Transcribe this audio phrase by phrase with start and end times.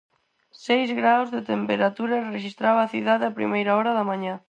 [0.65, 4.35] Seis graos de temperatura rexistraba a cidade a primeira hora da mañá.